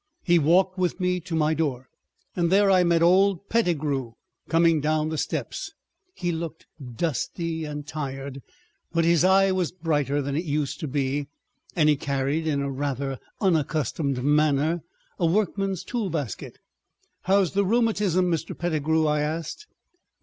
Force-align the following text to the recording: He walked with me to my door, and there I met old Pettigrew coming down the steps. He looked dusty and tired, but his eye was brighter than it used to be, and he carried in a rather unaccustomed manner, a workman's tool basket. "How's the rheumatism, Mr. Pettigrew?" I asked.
He 0.23 0.39
walked 0.39 0.79
with 0.79 0.99
me 0.99 1.19
to 1.19 1.35
my 1.35 1.53
door, 1.53 1.87
and 2.35 2.51
there 2.51 2.71
I 2.71 2.83
met 2.83 3.03
old 3.03 3.47
Pettigrew 3.49 4.13
coming 4.49 4.81
down 4.81 5.09
the 5.09 5.17
steps. 5.19 5.73
He 6.15 6.31
looked 6.31 6.65
dusty 6.95 7.65
and 7.65 7.85
tired, 7.85 8.41
but 8.91 9.05
his 9.05 9.23
eye 9.23 9.51
was 9.51 9.71
brighter 9.71 10.19
than 10.19 10.35
it 10.35 10.43
used 10.43 10.79
to 10.79 10.87
be, 10.87 11.27
and 11.75 11.87
he 11.87 11.97
carried 11.97 12.47
in 12.47 12.63
a 12.63 12.71
rather 12.71 13.19
unaccustomed 13.41 14.23
manner, 14.23 14.81
a 15.19 15.27
workman's 15.27 15.83
tool 15.83 16.09
basket. 16.09 16.57
"How's 17.25 17.51
the 17.51 17.63
rheumatism, 17.63 18.25
Mr. 18.25 18.57
Pettigrew?" 18.57 19.05
I 19.05 19.19
asked. 19.19 19.67